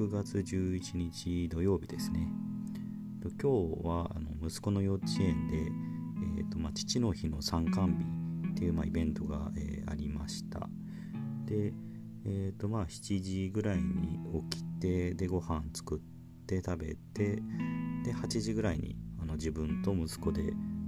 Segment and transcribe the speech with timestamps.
[0.00, 2.26] 6月11日土曜日ですね。
[3.22, 5.58] 今日はあの息子の幼稚園で、
[6.38, 10.70] えーとまあ、父の日の参観日っていう、まあ、イベントが、えー、ありました。
[11.44, 11.74] で、
[12.24, 14.18] えーとまあ、7時ぐらいに
[14.50, 17.36] 起きてでご飯作って食べて
[18.02, 20.44] で8時ぐらいにあの自分と息子で、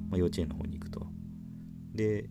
[0.09, 1.07] まあ、幼稚園の方に行くと。
[1.95, 2.29] で、え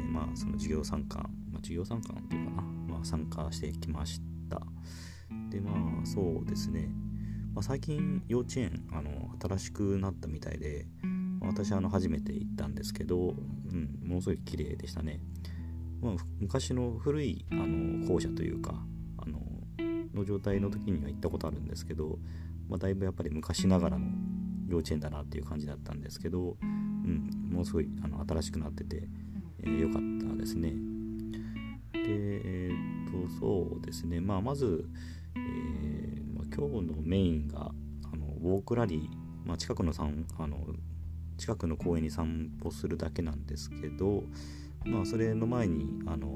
[0.00, 4.60] ー、まあその授業参観、まあ、授業参観っていうかな、まあ、参加してきました。
[5.52, 6.88] でまあそうですね、
[7.54, 10.86] まあ、最近幼稚園あの新しくなったみたいで、
[11.42, 15.20] 私あの初めて行ったんですけど、うん、ものすごい綺麗でしたね、
[16.00, 18.82] まあ、昔の古いあの校舎というか
[19.18, 19.40] あの
[20.14, 22.18] の状態の時には行ったことあるんですけど、
[22.68, 24.06] まあ、だいぶやっぱり昔ながらの
[24.68, 29.08] 幼稚園だなっていう感じだったんですけど、うん、ものすごいあの新しくなってて
[29.62, 30.70] 良、えー、かったですね。
[31.92, 34.88] で、えー、とそうですね、まあ、まず、
[35.36, 37.70] えー、まあ、今日のメインが
[38.12, 40.58] あのウォークラリー、まあ、近くのあの
[41.38, 44.24] 近くの公園に散歩するだけなんですけど、
[44.84, 46.28] まあ、それの前にあの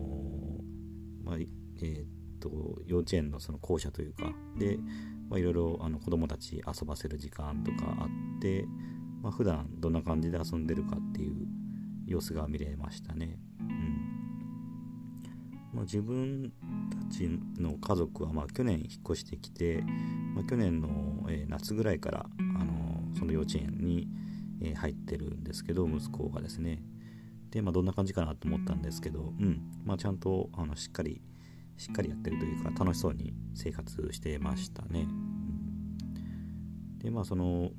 [1.22, 2.05] まあ、えー、
[2.41, 2.50] と
[2.86, 4.78] 幼稚園のその校舎というかで、
[5.28, 8.64] まあ、いろいろあの子どもたち遊ばせる時間とかあって、
[9.22, 11.34] まあ、普段どんな感じで遊んでるかっていう
[12.06, 13.39] 様子が見れましたね。
[15.77, 16.53] まあ、自分
[16.91, 17.29] たち
[17.61, 19.85] の家族はまあ去年引っ越してきて、
[20.35, 22.27] まあ、去年の、え、夏ぐらいから、
[22.59, 24.09] あの、その幼稚園に、
[24.63, 26.83] え、入ってるんですけど息子がですね。
[27.51, 29.61] で、まあ、どんな感じかなと思ったんですけど、うん。
[29.85, 31.21] まあ、ちゃんとあのしっかり
[31.77, 35.07] しっかりやってるというか楽しそうに生活してましたね。
[36.99, 37.71] でまあその、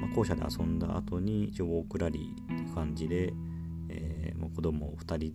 [0.00, 3.32] まあ、校舎で遊んだ後に一応ウォークラリーって感じで、
[3.88, 5.34] えー、もう子供2人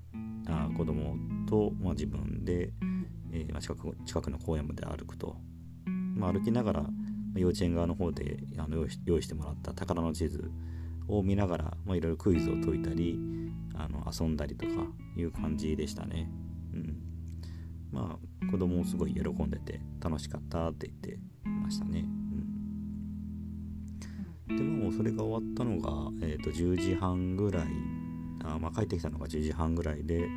[0.49, 1.15] あ子供
[1.47, 2.71] と、まあ、自分で、
[3.31, 5.35] えー、近く近くの公園まで歩くと、
[6.15, 6.85] まあ、歩きながら
[7.35, 10.51] 幼稚園側の方であの用意してもらった宝の地図
[11.07, 13.19] を見ながら、まあ、いろいろクイズを解いたり
[13.75, 14.73] あの遊んだりとか
[15.15, 16.29] いう感じでしたね。
[16.73, 16.97] うん、
[17.91, 22.05] まあ子供もすごい喜んでて楽しかったって言ってましたね。
[24.49, 27.67] うん、でもそれが終わったのが、えーと、と10時半ぐらい
[28.55, 30.27] あ、まあ、帰ってきたのが10時半ぐらいで、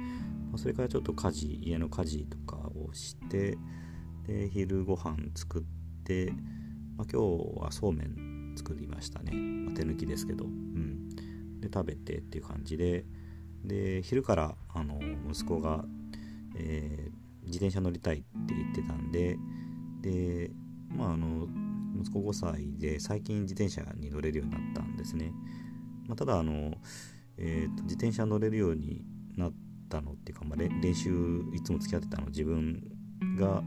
[0.50, 3.58] まあ、それからちょっと家事家の家事とかをして
[4.26, 5.62] で昼ご飯作っ
[6.04, 6.32] て、
[6.96, 11.08] まあ、今日はそうめん作りましたね、まあ、手抜きですけど、うん、
[11.60, 13.04] で食べてっていう感じで。
[13.64, 14.98] で昼からあの
[15.30, 15.84] 息子が、
[16.56, 19.38] えー、自転車乗りたいって言ってたんで
[20.00, 20.50] で
[20.88, 21.46] まああの
[22.00, 25.32] 息子5歳で最近自転車に乗れるようになったんですね、
[26.08, 26.74] まあ、ただあの、
[27.38, 29.04] えーと、自転車乗れるように
[29.36, 29.52] なっ
[29.88, 32.82] たのっていうか、まあ、練習いつも付き合ってたの自分
[33.38, 33.62] が、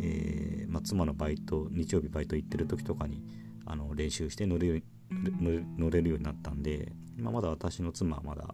[0.00, 3.22] えー、まあ、妻のバイト日曜日バイト行ってる時とかに
[3.66, 4.84] あの練習して乗れる
[5.78, 8.48] 乗れるようになったんで、まあ、まだ私の妻はまだ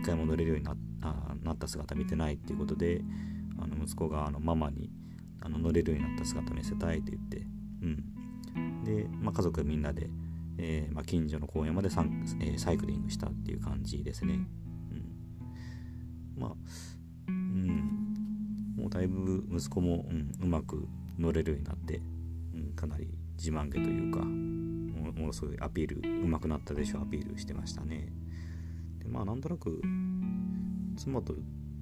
[0.00, 3.00] 一回も乗れるようになあなった姿見てないっていうことで
[3.58, 4.90] あの息子があのママに
[5.40, 7.46] あの乗れるようになった姿見せたいって言って、
[7.82, 10.08] うん、で、まあ、家族みんなで、
[10.58, 14.34] えー、まあ、近所の公園までサン、えー、サイクリングしたっていう感じですね、
[16.34, 16.52] うん、まあ
[17.28, 18.14] うん。
[18.76, 20.86] もうだいぶ息子も、うん、うまく
[21.18, 22.00] 乗れるようになって、
[22.54, 28.08] うん、かなり自慢げというかものすごいアピールうまくなったでしょアピールしてましたね。
[28.98, 29.80] でまあなんとなく
[30.96, 31.34] 妻と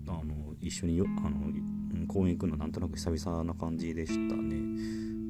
[0.06, 4.56] あの一緒によあの公園行くのなんとなく久々な感じでしたね。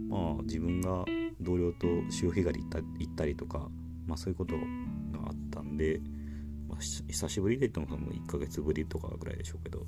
[0.08, 1.04] まあ自分が
[1.42, 3.68] 同僚と潮干狩り行った行ったりとか
[4.06, 4.62] まあそういうことが
[5.28, 6.00] あったんで、
[6.68, 9.84] まあ、久しぶりで言ったのかも1ヶ月ぶりとかぐらいでしょうけど、ま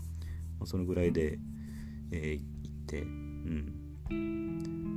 [0.64, 1.38] あ、そのぐらいで、
[2.10, 3.80] えー、行ってうん。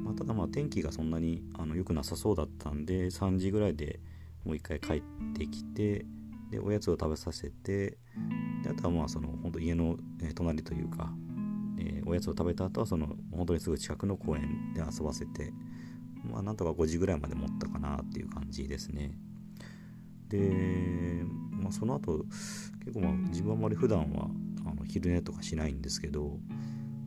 [0.04, 4.00] まあ、ただまあ天気がそんなにあの良くなさそうだったんで3時ぐらいで
[4.46, 5.02] もう一回帰っ
[5.38, 6.06] てきて
[6.50, 7.98] でおやつを食べさせて
[8.64, 9.98] であとはまあその本当家の、
[10.34, 11.10] 隣というか、
[11.80, 15.52] えー、おやつを食べた後はその本当にすぐ近くの公園で遊ばせて
[16.28, 19.18] まあなんとか5時ぐらいまで持ったかなっていう感じですね。
[20.30, 22.26] で、まあ、その後
[22.86, 24.28] 結構まあ自分はあまり普段は
[24.66, 26.38] あの昼寝とかしないんですけど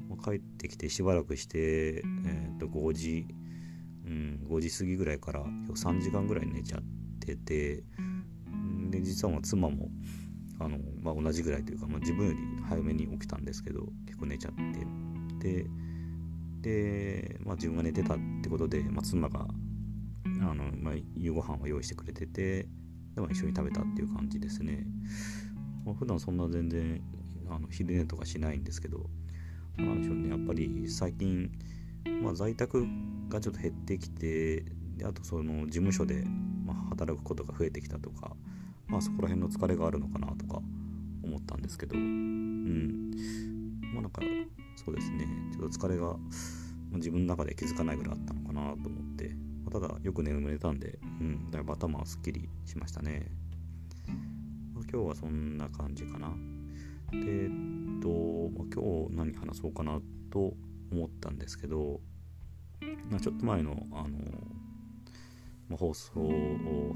[0.09, 1.59] まあ帰ってきてしばらくして、
[1.99, 3.27] えー、と5時、
[4.07, 6.83] うん、5時過ぎぐらいから3時間ぐらい寝ちゃっ
[7.21, 7.85] てて
[8.91, 9.89] で実はまあ妻も
[10.59, 12.39] あの、まあ、同じぐらいというか、まあ、自分より
[12.69, 14.87] 早めに起きたんですけど結構寝ちゃって。
[15.41, 15.67] で
[16.61, 19.47] で、まあ、自分が寝てたってことで、まあ、妻が
[20.43, 22.67] あの、まあ、夕ご飯を用意してくれてて
[23.15, 24.85] で、も一緒に食べたっていう感じですね、
[25.85, 27.03] まあ、普段そんな全然
[27.49, 29.11] あの昼寝とかしないんですけど
[29.77, 30.31] なんでしょうね。
[30.31, 31.51] やっぱり最近
[32.23, 32.87] まあ、在宅
[33.29, 34.65] がちょっと減ってきて
[34.97, 36.25] であとその事務所で、
[36.65, 38.33] ま働くことが増えてきたとか、
[38.87, 40.61] まあ、そこら辺の疲れがあるのかなとか
[41.23, 43.11] 思ったんですけどうん。
[43.95, 44.23] まあなんか
[44.85, 45.27] そうですね。
[45.53, 46.17] ちょっと疲れが
[46.93, 49.31] 自分の中で気づかないぐらいあったのかなと思って、
[49.65, 53.31] ま、ただよく眠れたんで、うん、だいぶ頭はすっきりしましたね、
[54.75, 56.35] まあ、今日はそんな感じかな。
[57.13, 58.09] でえっと、
[58.57, 60.01] まあ、今日何話そうかな
[60.31, 60.55] と
[60.91, 62.01] 思ったんですけど、
[63.11, 64.19] まあ、ちょっと前のあの、
[65.69, 66.31] ま、放送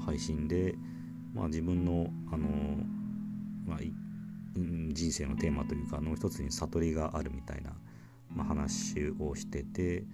[0.03, 0.73] 配信で、
[1.33, 2.47] まあ、自分のあの、
[4.95, 7.73] 人生のテーマというかの一つに悟りがあるみたいな、
[8.33, 10.05] まあ、話をしてて、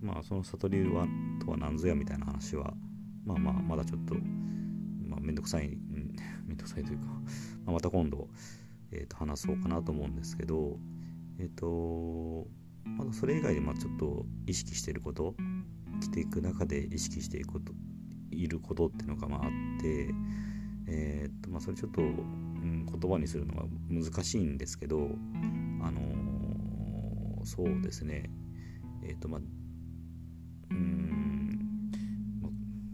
[0.00, 1.06] まあ、その悟りは
[1.44, 2.72] とは何ぞやみたいな話は、
[3.24, 4.14] まあまあまだちょっと、
[5.06, 5.76] まあ、めんどくさい
[6.46, 7.12] めんどくさいというか、ま
[7.68, 8.28] あ、また今度、
[8.90, 10.78] えー、と話そうかなと思うんですけど
[11.38, 12.46] えっ、ー、と
[12.84, 15.34] まだそれ以外でまあちょっと意識していること
[16.00, 17.72] 生きていく中で意識していくこと
[18.30, 19.50] いることっていうのがまああっ
[19.80, 20.08] て
[20.86, 22.02] えっ、とまあそれちょっと、
[22.64, 25.10] 言葉にするのが難しいんですけど
[25.82, 28.30] あのー、そうですね。
[29.02, 29.40] えっ、とまあ
[30.70, 31.90] うん、
[32.40, 32.48] ま、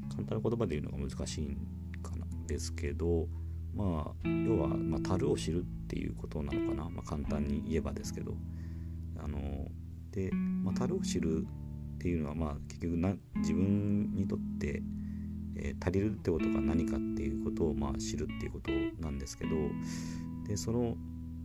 [0.08, 1.56] 簡単な言葉で言うのが難しいん
[2.02, 3.28] かなですけど
[3.74, 8.34] まあ要は、まあ、樽を知るっていうことなのかな、まあ、簡単に言えばですけど。
[9.22, 9.38] あの
[10.12, 11.46] で、まあ、樽を知る
[11.96, 14.82] っていうのは、まあ、結局な自分にとって、
[15.62, 18.70] えー、足りるってことが何かっていうことを、まあ、知るっていうこと
[19.00, 19.50] なんですけど
[20.48, 20.96] でその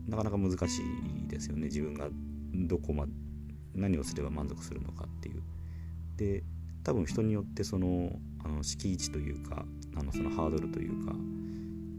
[0.08, 0.82] なかなか難し
[1.26, 2.08] いですよね自分が
[2.54, 3.12] どこまで
[3.74, 5.44] 何をすれば満足するのかっていう。
[6.18, 6.44] で
[6.84, 8.12] 多分人によってその
[8.44, 9.66] あの敷地というか
[9.96, 11.14] あのそのハードルというか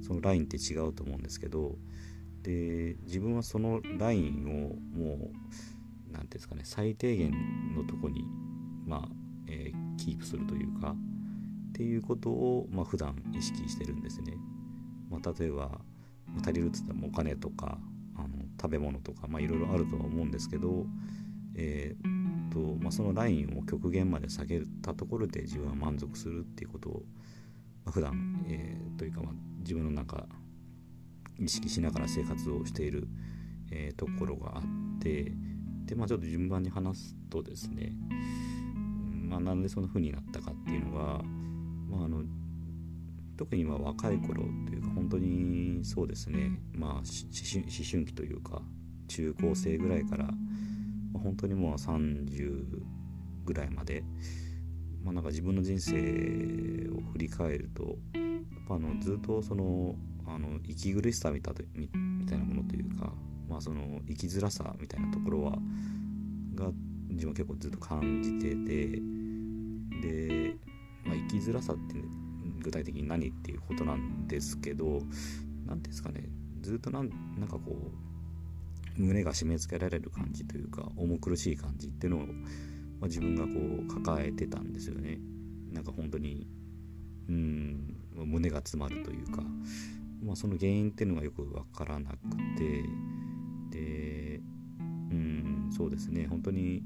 [0.00, 1.76] そのラインって違うと思うんですけど
[2.42, 7.32] で自分はそのラインをもう何ていうんですかね最低限
[7.74, 8.24] のとこに
[8.86, 9.08] まあ、
[9.48, 10.94] えー、キープするというか
[11.76, 14.32] っていうことを、まあ、普段意識してるんですね。
[15.11, 15.78] まあ、例えば、
[16.43, 17.78] 足りるっつったらお金とか
[18.17, 18.28] あの
[18.58, 20.87] 食べ物とか、いろいろあるとは思うんですけど、
[21.55, 27.02] えーとまあ、そのラインを極限まで下げたところで自分は満足するっていうことを、
[27.84, 30.26] まあ、普段、えー、というか、まあ、自分の中
[31.38, 33.06] 意識しながら生活をしている、
[33.70, 34.62] えー、ところがあっ
[35.00, 35.31] て
[35.84, 37.93] でまあちょっと順番に話すとですね、
[39.28, 41.23] まあ、なんでそんな風になったかっていうのが、
[41.88, 42.23] まあ、あの
[43.37, 46.59] 特に今若い頃というか本当にそうですね。
[46.73, 48.62] まあ思春期というか
[49.09, 50.33] 中高生ぐらいから、ま
[51.17, 52.65] あ、本当にもう30
[53.44, 54.03] ぐらいまで、
[55.05, 57.94] まあ、なんか自分の人生を振り返るとやっ
[58.69, 59.94] ぱあのずっとその
[60.27, 61.88] あの息苦しさみたみ
[62.27, 63.12] たいなものというか
[63.49, 65.53] まあ、その生きづらさみたいなところは
[66.55, 66.71] が
[67.09, 69.00] 自分は結構ずっと感じてて
[70.03, 70.56] で、
[71.28, 71.94] 生きづらさって
[72.62, 75.00] 具体的に何っていうことなんですけど
[75.67, 76.28] 何ていうんですかね。
[76.62, 77.93] ずっとなんなんかこ
[78.99, 82.26] う胸が締め付けられる感じというか重苦しい感じっていうのを、ま
[83.02, 83.50] あ、自分がこ
[83.88, 85.19] う抱えてたんですよね。
[85.73, 86.46] なんか本当に
[87.28, 89.43] うん胸が詰まるというか、
[90.25, 92.17] まあ、その原因っていうのがよく分からなく
[92.58, 92.84] て。
[93.70, 94.40] で
[95.11, 96.26] うんそうですね。
[96.28, 96.83] 本当に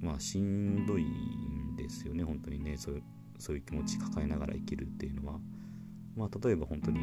[0.00, 2.24] まあしんどいんですよね。
[2.24, 3.02] 本当にねそう
[3.42, 5.38] そういう気持ち抱えながら生きるっていうのは
[6.16, 7.00] まあ例えば本当に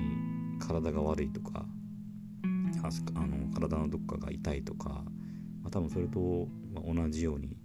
[0.60, 1.66] 体が悪いとか
[3.16, 7.58] あの体のどっかが痛いとか、まあ、多分それと、同じように、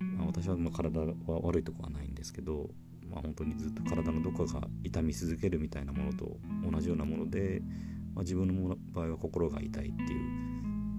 [0.00, 2.68] まあ、私はま体は悪いとこはないんですけど、
[3.10, 6.36] まあ、本当にずっと体のどこかが痛み続けるみたいなものと
[6.70, 7.62] 同じようなもので、
[8.14, 10.20] まあ、自分の場合は心が痛いっていう、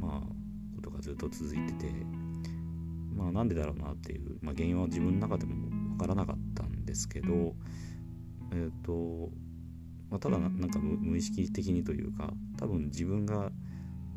[0.01, 1.85] まあ、ことがずっと続いてて、
[3.13, 7.55] まあ、なんでだろうなっていう、まあ、原因は自分の中でも分からなかったんですけど、
[8.51, 9.29] えっ、ー、と
[10.09, 10.69] まあ、ただなん。
[10.69, 13.51] か無意識的にというか多分自分が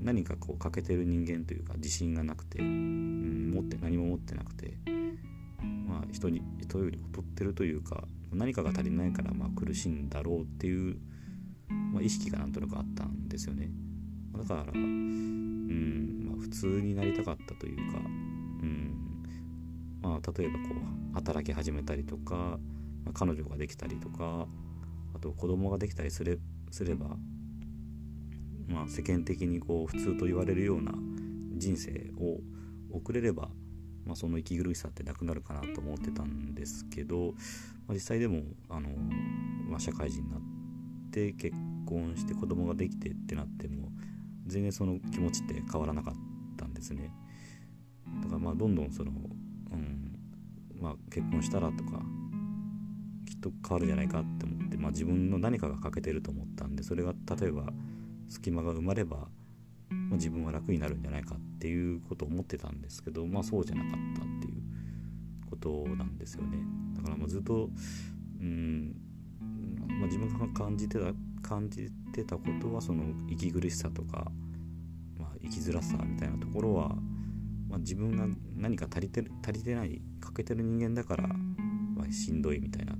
[0.00, 4.75] 何かこう欠けてる人間というか自信がなくて、うん、持って何も持ってなくて、
[5.87, 10.97] まあ、人に人より劣ってるというか何かが足りないからまあ苦しいんだろうっていう
[11.92, 13.71] まあ、意識がなんとなくあったんですよね。
[14.37, 19.12] だからうん、まあ、普通になりたかったというかうん
[20.02, 20.61] まあ例えばこ
[21.12, 24.47] う働き始めたりとか、まあ、彼女ができたりとか
[25.14, 26.38] あと子供ができたりすれ
[26.71, 27.16] すれば
[28.66, 30.92] まあ世間的にこう普通と言われるような
[31.56, 32.38] 人生を
[32.90, 33.49] 送れれば
[34.06, 37.35] まあ、その息苦しさってなくなるかなと思ってたんですけど、
[37.87, 38.88] まあ、実際でもあの、
[39.68, 40.40] まあ、社会人になっ
[41.11, 41.56] て結
[41.87, 43.88] 婚して子供ができてってなっても
[44.47, 46.14] 全然その気持ちって変わらなかっ
[46.56, 47.12] たんですね。
[48.23, 49.12] だからまあどんどんその
[49.72, 50.02] うん。
[50.82, 52.02] まあ、結婚したらとか
[53.24, 57.72] きっと変わるんじゃないかって思って、まあ、自分の何かが欠けてると思ったんでそれが例えば
[58.28, 59.26] 隙間が生まれば、ま
[60.12, 64.62] あ、自分は楽になるんじゃないかっていうことを思ってたんですけど、まあ、そうじゃなかったっていう
[65.48, 66.58] ことなんですよね。
[66.96, 67.70] だからもうずっと
[68.40, 68.96] うん、
[70.00, 71.12] まあ、自分が感じてた
[71.42, 74.32] 感じてたことはその息苦しさとか、
[75.16, 76.96] まあ、生きづらさみたいなところは、
[77.72, 82.92] まあ、自分が何か足りてる足りてない欠けてる人間だから、まあ、しんどいみたいな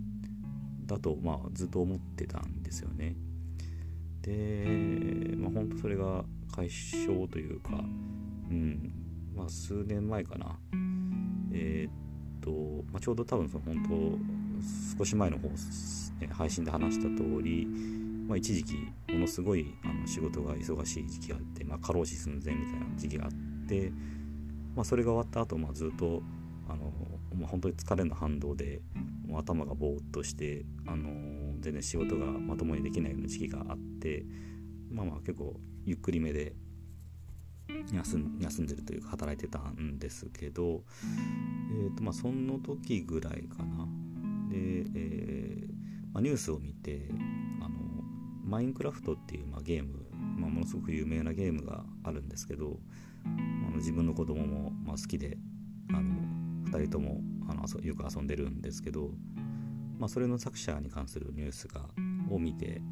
[0.87, 3.15] だと、まあ、ずっと思ってたんですよね。
[4.23, 6.25] で、まあ、本当それが
[6.55, 7.85] 解消というか、
[8.51, 8.93] うん。
[9.37, 10.59] まあ、数年前かな、
[11.53, 11.93] えー、っ
[12.41, 14.19] と、まあ、ちょうど多分その本
[14.97, 15.51] 当少し前の方、
[16.33, 17.67] 配信で話した通り、
[18.27, 18.75] まあ、一時期
[19.11, 23.31] ものすごいあの仕事が忙しい時期があって、まあ、過労死寸前みたいな時期があっ
[23.67, 23.93] て、
[24.75, 26.23] まあ、それが終わった後、まあずっと
[26.69, 26.93] あの、
[27.37, 28.81] まあ、本当に疲れの反動で
[29.27, 31.09] もう頭がぼーっとして、あの
[31.61, 34.25] 全然仕事がまともにできないような時期があって
[34.91, 36.55] まあまあ結構ゆっくりめで
[37.93, 40.83] 休ん休んでるというか働いてたんですけど、
[41.73, 43.87] えーとまあ、その時ぐらいかな。
[44.51, 45.67] で、えー
[46.13, 47.09] まあ、ニュースを見て
[47.61, 47.71] あの
[48.53, 52.79] マインクラフトっていう、まあ、ゲーム、まあ、ものすごく有名なゲームがあるんですけど
[53.25, 55.39] あの自分の子供もまあ好きで
[55.89, 56.03] あの
[56.71, 59.09] 2人ともあのよく遊んでるんですけど、
[59.99, 61.81] まあ、それの作者に関するニュースが
[62.31, 62.83] を見て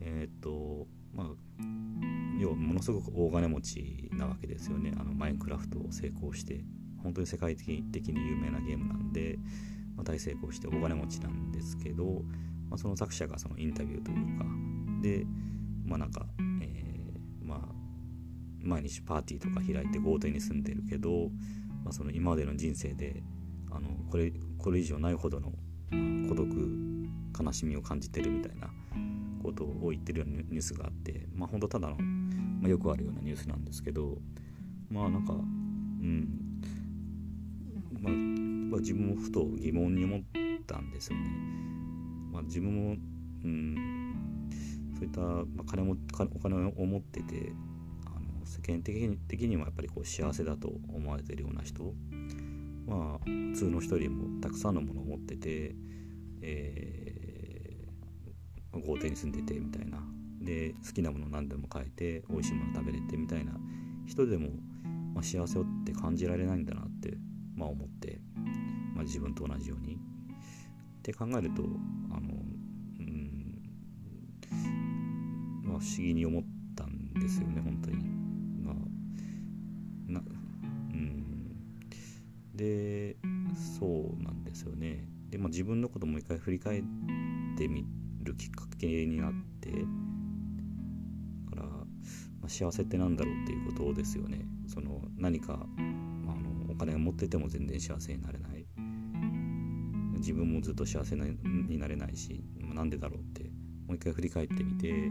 [0.00, 1.26] えっ、とまあ
[2.40, 4.94] 要はものすごく大金持ちなわけですよね。
[4.98, 6.64] あのマインクラフトを成功して
[7.02, 9.38] 本当に世界的に有名なゲームなんで、
[9.96, 12.22] まあ、大成功して大金持ちなんですけど、
[12.72, 14.46] まあ、その作者がそのインタビューというか
[15.02, 15.26] で
[15.84, 16.24] まあなんか、
[16.62, 17.58] えー、まあ
[18.62, 21.28] 毎日パーティーとか開いて豪邸に住んでるけど、
[21.84, 23.22] まあ、その今までの人生で
[23.70, 25.52] あのこれこれ以上ないほどの
[26.30, 26.48] 孤独
[27.38, 28.70] 悲しみを感じてるみたいな
[29.42, 31.96] ことを言ってるようなニュースがあってまあ本当ただの
[32.62, 34.16] まあ、よくあるようなニュースなんですけど
[34.88, 36.28] まあなんかうん、
[38.00, 38.08] ま
[38.78, 40.20] あ、自分もふと疑問に思っ
[40.66, 41.71] たんですよね。
[42.32, 42.96] まあ、自分も、
[43.44, 44.50] うん、
[44.94, 45.96] そういった、まあ、金も
[46.34, 47.52] お金を持ってて
[48.06, 51.92] あの世間的に的にもやっぱりこう幸せだと思われてるような人
[52.86, 55.74] まあ普通の人よりもたくさんのものを持ってて、
[56.40, 59.98] えー、豪邸に住んでてみたいな
[60.40, 63.52] で好きなもの何でも買えて美味しいもの食べれてみたいな
[64.06, 64.48] 人でも、
[65.14, 67.16] まあ、幸せをって感じられないんだなって、
[67.56, 68.20] まあ、思って、
[68.94, 69.98] まあ、自分と同じように。
[71.02, 71.64] って考えると
[72.12, 72.28] あの、
[73.00, 73.60] うん
[75.64, 76.42] まあ、不思議に思っ
[76.76, 78.04] たんですよね本当に。
[78.62, 78.74] まあ
[80.12, 81.56] なうん、
[82.54, 83.16] で
[83.78, 85.08] そうなんですよね。
[85.28, 86.82] で、まあ、自分のこともう一回振り返っ
[87.58, 87.84] てみ
[88.22, 89.70] るきっかけになって
[91.50, 91.86] からま
[92.46, 95.66] あ、幸せって何だろうっていうことですよねその何か、
[96.22, 98.61] まあ、あのお金を持ってても全然幸せになれない
[100.22, 103.42] 自分もずっと幸せになれないし、まあ、なんでだろうって
[103.86, 105.10] もう一回振り返ってみて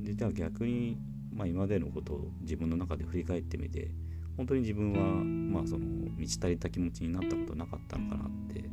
[0.00, 0.98] でじゃあ逆に、
[1.32, 3.90] まあ、今までのことを自分の中で振り返ってみて
[4.36, 8.68] 本当に自分は、まあ、その満ち足りた気持ちになったことなかったのかなって、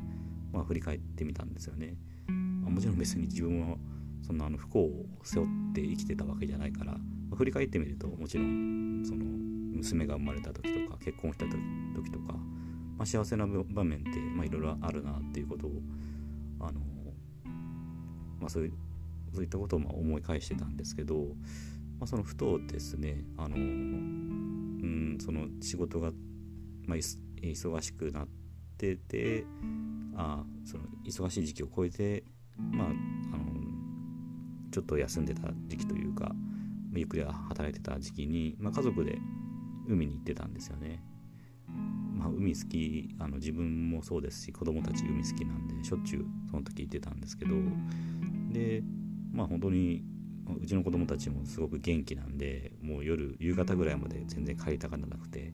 [0.52, 1.96] まあ、振り返ってみたんですよね。
[2.28, 3.78] まあ、もちろん別に自分は
[4.26, 6.98] そんなあの不幸を背負って生きてたわけじゃないから
[7.36, 9.24] 振り返ってみるともちろんその
[9.76, 12.36] 娘が生まれた時とか結婚した時とか、
[12.98, 14.10] まあ、幸せな場面って
[14.48, 15.72] いろいろあるなっていうことを
[16.60, 16.80] あの、
[18.40, 18.74] まあ、そういう
[19.34, 21.16] そういったことをま思い返してたんですけど、
[22.00, 26.12] まあ、そのふとですねあの、うん、その仕事が、
[26.86, 28.28] まあ、忙しくなっ
[28.78, 29.46] てて
[30.16, 32.24] あその忙しい時期を超えて、
[32.58, 32.96] まあ、あの
[34.72, 36.34] ちょっと休んでた時期というか、
[36.94, 39.18] ゆっくり働いてた時期に、まあ、家族で
[39.88, 41.02] 海に行ってたんですよね。
[41.68, 47.56] まあ、海好きあの自分もそうですし子供たち海好きなんでしょっちゅうその時行ってたんですけど
[48.52, 48.84] で
[49.32, 50.04] まあ本当に
[50.62, 55.54] うちの子供たちもすごく元気なんでもう夜夕方ぐらいまで全然帰りたがらなくて、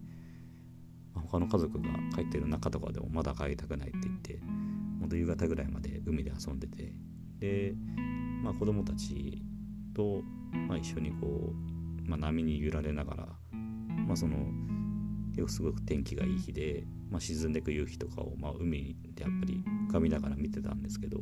[1.13, 4.39] まあ、他の家族が帰ってる中とかでもまだ帰りたくないって言って
[4.99, 6.93] 本当夕方ぐらいまで海で遊んでて
[7.39, 7.73] で、
[8.43, 9.41] まあ、子供たち
[9.93, 10.21] と
[10.71, 11.53] まあ、一緒にこ
[12.05, 14.37] う、まあ、波に揺られながら、まあ、その
[15.47, 21.19] すごく天気がいい日で、まあ、沈んでいく夕日とかを、まあ、海でやっぱり浮かびながら見てたんですけど、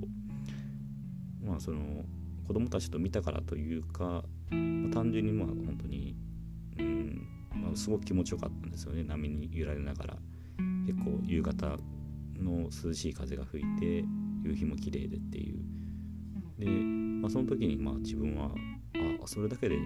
[1.43, 2.05] まあ、その
[2.47, 6.15] 子供たちと見たからというか、まあ、単純にまあ本当に、
[6.77, 9.03] うんまあ、すごく気持ちよかったんですよね。
[9.03, 10.17] 波に揺られながら。
[10.85, 11.77] 結構夕方
[12.35, 14.03] の涼しい風が吹いて
[14.43, 15.59] 夕日も綺麗でっていう。
[16.57, 18.49] で、まあ、その時にまあ自分は
[19.23, 19.77] あそれだけで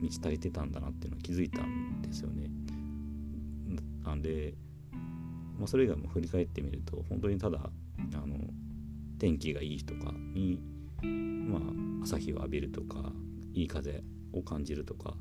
[0.00, 2.55] 満ち足りてたんだなっていうのは気づいたんですよね。
[4.06, 4.54] なんで、
[5.58, 7.58] まあ、それ以外も振り返ってみると本当にただ
[8.14, 8.36] あの
[9.18, 10.60] 天気がいい日とかに、
[11.02, 11.60] まあ、
[12.04, 13.12] 朝日を浴びるとか
[13.52, 15.14] いい風を感じるとか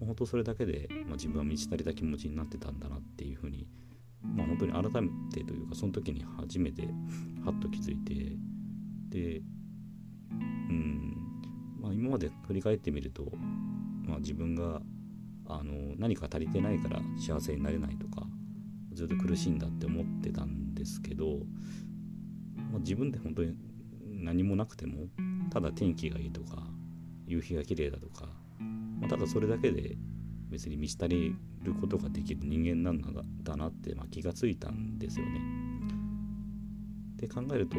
[0.00, 3.66] 本当それだけで、まあ、自分は満ち足りた気持ちになってたんだなっていうふうに、
[4.22, 6.82] まあ、本当に改めてというかその時に初めて
[7.44, 8.36] ハッと気づいて
[9.10, 9.42] で
[10.32, 11.16] うん
[11.80, 13.30] まあ今まで振り返ってみると、
[14.06, 14.80] まあ、自分が
[15.46, 18.26] あの何か足りてないから幸せになれないとか
[18.92, 21.38] ずっと苦しいんだって思ってたんですけど、
[22.70, 23.54] まあ、自分で本当に
[24.02, 25.08] 何もなくても
[25.50, 26.62] ただ天気がいいとか
[27.26, 28.28] 夕日が綺麗だとか、
[29.00, 29.96] まあ、ただそれだけで
[30.50, 33.00] 別に満ち足りることができる人間なん
[33.42, 35.40] だなって、まあ、気がついたんですよね。
[37.16, 37.76] で考えると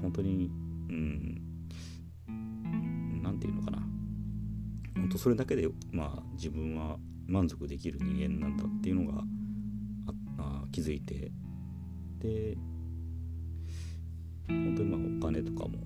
[0.00, 0.50] 本当に
[0.88, 1.42] うん
[3.22, 3.79] 何て言うのかな
[5.10, 9.24] 本当それだけでまあ自分は満足できる人間なんだっていうのが
[10.38, 11.32] あ気づいて
[12.20, 12.56] で
[14.46, 15.78] 本当にまあお金とかも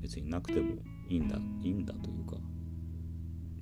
[0.00, 0.74] 別になくても
[1.08, 2.36] いいんだいいんだというか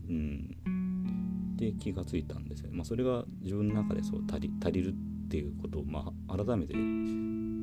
[0.09, 1.57] うん。
[1.57, 2.71] で気がついたんですよ。
[2.71, 6.73] ね、まあ、それが自分の中でそう足り足りるっていうことをまあ改めて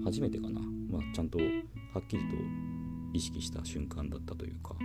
[0.05, 0.61] 初めてかな、
[0.91, 1.43] まあ、ちゃんとは
[1.99, 2.35] っきりと
[3.13, 4.75] 意識した瞬間だったというか。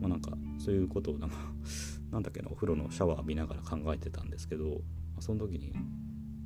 [0.00, 1.36] まあなんかそういうことをなんか
[2.10, 5.72] なんだっけなお風呂のシャワー浴びながら考えてたんですけど、まあ、その時に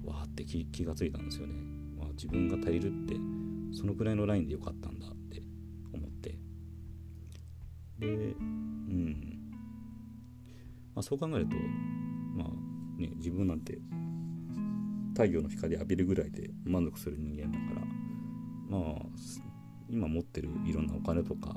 [0.03, 1.55] わーって気がついたんですよね、
[1.99, 3.17] まあ、自分が足りるって
[3.73, 5.43] そのくらいのラインでよかったんだって
[5.93, 6.39] 思って。
[7.99, 9.41] でうん。
[10.95, 11.57] まあそう考えると
[12.35, 13.79] まあね自分なんて
[15.13, 17.87] 太陽の光浴びるぐらいで満足する人間だから
[18.69, 19.07] まあ
[19.89, 21.57] 今持ってるいろんなお金とか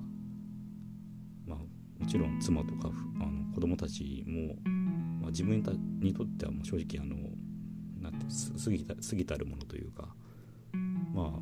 [2.04, 2.90] もちろん妻とか
[3.22, 4.56] あの子供たちも、
[5.22, 5.64] まあ、自分
[6.02, 7.16] にとってはもう正直あの
[8.02, 8.26] なんて
[8.62, 10.14] 過ぎた過ぎたるものというか
[11.14, 11.40] ま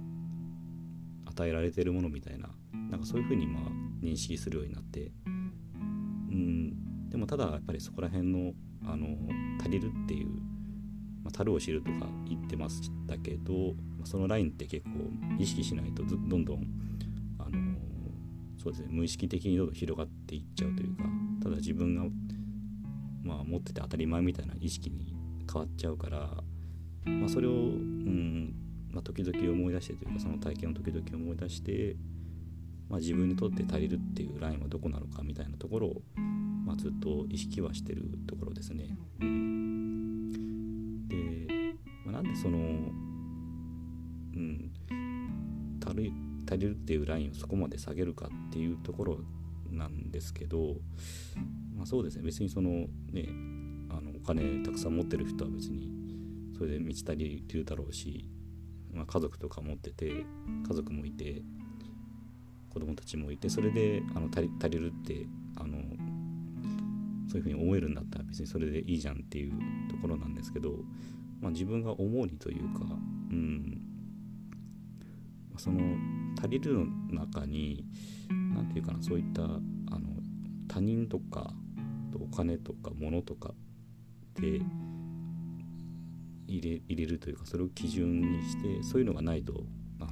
[1.26, 2.52] あ与えられてるものみたいな
[2.91, 3.63] なんかそういうふうにまあ
[4.04, 8.54] 認識するようになってうんでもただやっぱりそこら辺の
[8.86, 9.08] あの
[9.60, 10.28] 足りるっていう、
[11.24, 14.91] まあ、樽を知るとか言ってましたけどそのラインって結構
[15.39, 16.67] 意識しないとどんどん
[18.62, 21.04] そうですね無意識的にどんどん広がっていっちゃうというか
[21.41, 22.04] ただ自分が、
[23.24, 25.15] まあ、持ってて当たり前みたいな意識に
[25.52, 26.19] 変わっちゃうから、
[27.06, 28.54] まあ、それを、うん
[28.91, 31.95] まあ、時々思い出してというかその体験を時々思い出して、
[32.88, 36.02] まあ、自分にとって足りるっていうラインはどこなのかみたいなところを、
[36.63, 38.95] まあ、ずっと意識はしてるところですね。
[41.08, 42.62] で、まあ、なんでその、う
[44.39, 44.71] ん、
[45.84, 46.13] 足り
[46.52, 49.20] 足りるっていうラインをそこまで下げるかっていうところ
[49.72, 50.76] なんですけど、
[51.76, 52.24] まあ、そうですね。
[52.24, 53.30] 別にそのね
[53.90, 55.90] あのお金たくさん持ってる人は別に
[56.58, 58.30] それで満ち足りるだろうし、
[58.94, 60.26] まあ、家族とか持ってて
[60.68, 61.42] 家族もいて
[62.70, 65.78] 子供たちもいてそれであの足り足りるってあの
[67.30, 69.54] そういうふうに思えるんだったら別にそれでいいじゃんっていう
[69.90, 70.80] ところなんですけど、
[71.40, 72.82] まあ、自分が思うにというか、
[73.32, 73.82] うん、
[75.58, 75.80] その
[76.38, 77.86] 足りるの中に
[78.30, 79.60] 何て言うかなそういったあの
[80.67, 81.54] 他人とか
[82.20, 83.54] お金とか物とか
[84.36, 84.62] で
[86.48, 89.63] 入れ入れるというかそれを基準にしてそういうのがないと
[90.00, 90.12] あの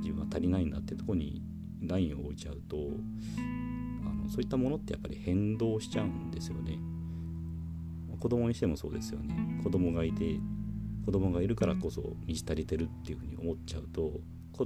[0.00, 1.42] 自分は足りないんだってとこに
[1.82, 6.78] ラインを置いちゃうとあのそういったものってやっぱり変動しちゃうんですよね。
[8.18, 9.60] 子供にしてもそうですよね。
[9.64, 10.38] 子供がいて
[11.04, 14.20] 子供がいるからこそ満ち足りてるっていうふうに思っちゃうと
[14.52, 14.64] こ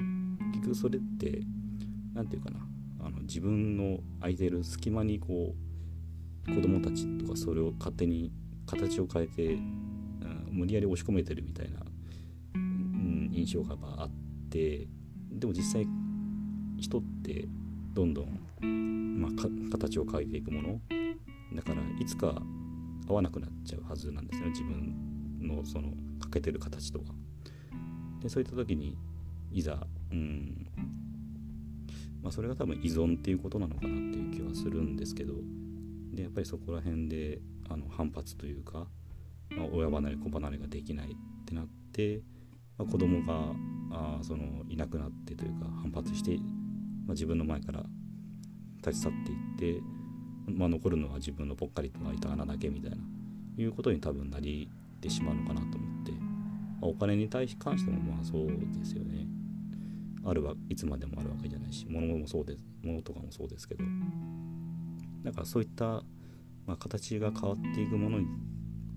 [0.57, 1.42] 結局それって
[2.14, 2.66] 何て言うかな
[3.07, 5.55] あの自分の空いてる隙間にこ
[6.49, 8.33] う子供たちとかそれを勝手に
[8.66, 11.81] 形を変えて、うん、無理やり押し込めてるみたいな、
[12.55, 14.11] うん、印象があっ
[14.51, 14.87] て
[15.31, 15.87] でも実際
[16.79, 17.47] 人って
[17.95, 20.81] どんどん、まあ、形を変えていくもの
[21.55, 22.42] だからいつか
[23.09, 27.12] 合わなくなっちゃうはずなんですよ自分のその欠けてる形とか。
[28.21, 28.97] でそういった時に
[29.53, 30.66] いざうん。
[32.23, 35.35] まあそれが多分依存っていうことなのかなっていう気はするんですけど。
[36.16, 38.87] でやっぱりそこら辺であの反発というか、
[39.51, 42.23] まあ、親離れ子離れができないってなって、
[42.79, 43.53] まあ、子供が
[43.92, 46.37] あそのいなくなってというか反発して、
[47.07, 47.85] まあ、自分の前から
[48.85, 49.12] 立ち去っ
[49.59, 49.83] ていって、
[50.51, 52.97] まあ、残るのは自分のぽっかりと開いた穴だけみたいな
[53.59, 56.12] いうことに多分なりてしまうのかなと思って。
[56.81, 59.27] まお金に対し関してもまあそうですよね。
[60.29, 63.85] あるはいつまでもあるわけじゃないし物もそうです物とかもそうですけど。
[65.25, 66.03] だからそういった、
[66.67, 68.19] まあ、形が変わっていくもの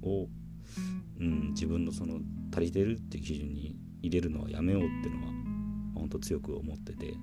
[0.04, 0.28] を、
[1.20, 2.20] うん、自分のその
[2.52, 5.40] 足りてるっていう基準に入れるのはやめようっていうのは、ま
[5.96, 7.14] あ、本当強く思ってて。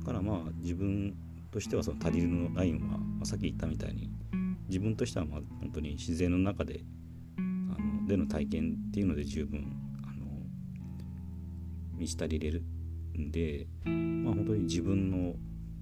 [0.00, 1.16] だからまあ自分
[1.50, 4.10] としてはその足りるのラインは、まあ、さっき言ったみたいに
[4.68, 6.80] 自分としてはまあ本当に自然の中で
[7.36, 7.40] あ
[7.82, 9.77] のでの体験っていうので十分
[11.98, 12.62] 満ち足りれる
[13.18, 15.34] んで、まあ、本当に自分の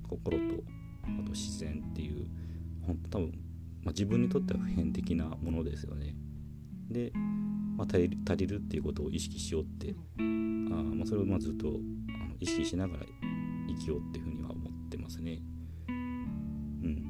[0.08, 0.44] 心と
[1.04, 2.26] あと自然っていう
[2.86, 3.32] 本当多分、
[3.82, 6.14] まあ、自分にとっては普遍的なものですよね。
[6.90, 7.12] で、
[7.76, 13.06] まあ、足りる足りるっていうことを意識しようってあ、まあ、それをまずっとあの意識しながら
[13.68, 15.40] 生きようっていうふうには思ってますね
[15.88, 17.02] うん。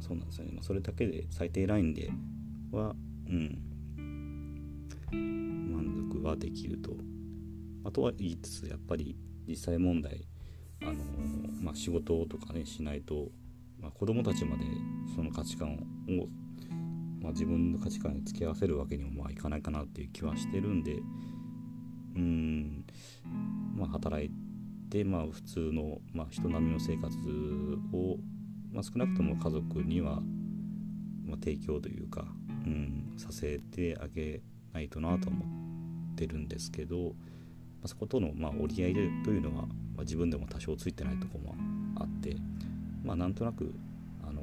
[0.00, 2.10] そうなんですよね、まあ、それだけで最低ラインで
[2.72, 2.94] は
[3.26, 3.58] うん
[6.18, 6.96] はできると。
[7.84, 10.26] あとは言いつつやっぱり実際問題
[10.82, 10.94] あの、
[11.62, 13.28] まあ、仕事とかねしないと、
[13.78, 14.64] まあ、子供たちまで
[15.14, 15.74] その価値観
[16.08, 16.26] を、
[17.22, 20.98] まあ、自分の価値観に付き合わせるわけにもまあいかないかなっていう気はしてるんで
[22.16, 22.84] うん
[23.76, 24.30] まあ働い
[24.90, 27.16] てまあ普通の、まあ、人並みの生活
[27.94, 28.18] を
[28.72, 30.20] まあ、少なくとも家族には、
[31.24, 32.24] まあ、提供というか、
[32.66, 34.42] うん、させてあげ
[34.72, 35.69] ないとなと思って
[36.20, 37.12] てるんですけど、ま
[37.84, 41.54] あ、そことの、ま、折り合いというのは、まあ、自分でも多少ついてないとこも
[41.96, 42.36] あって、
[43.02, 43.72] まあ、なんとなく
[44.22, 44.42] あの、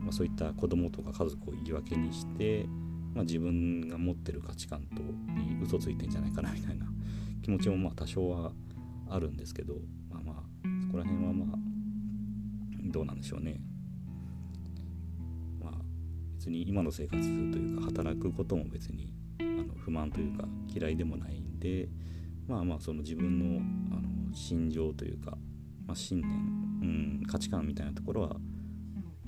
[0.00, 2.64] まあ、そういった子供とか家族を言い訳にして、
[3.14, 6.86] ま、自分が持ってる価値観とに嘘ついてんじゃないかなみたいな
[7.42, 8.52] 気持ちもまあ多少は
[9.10, 9.74] あるんですけど、
[10.10, 10.42] まあまあ
[10.82, 11.58] そこら辺はまあ
[12.84, 13.60] どうなんでしょうね。
[15.60, 15.72] まあ
[16.36, 19.17] 別に今の生活というか働くことも別に
[19.68, 21.88] の不満というか嫌いでもないんで
[22.46, 23.60] まあまあその自分の
[23.96, 25.36] あの心情というか、
[25.86, 28.36] まあ、信念、うん、価値観みたいなところは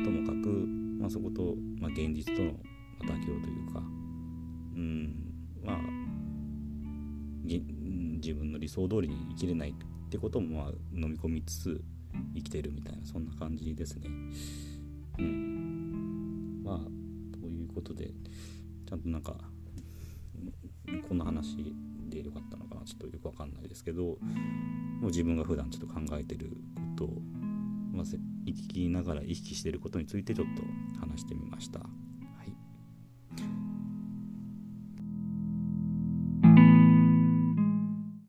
[0.02, 0.48] ともかく、
[0.98, 2.52] まあ、そこと、まあ、現実との
[3.02, 5.14] 妥協というか、うん、
[5.62, 5.76] まあ
[7.44, 11.80] 自分の理想通りに生きれないってこともまあ飲み込みつつ
[12.34, 14.08] 生きてるみたいなそんな感じですね。
[15.18, 18.10] うん、まあということで
[18.88, 19.34] ちゃんとなんか
[21.08, 21.56] こんな話
[22.08, 24.16] でよかったのかなちょっとよくわかんないですけども
[25.02, 27.22] う自分が普段ちょっと考えてることを、
[27.92, 30.62] まあ、生きながら意識してることについてちょっと
[31.00, 31.80] 話してみました。